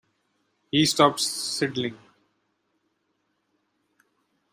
[0.71, 1.95] He stopped sidling.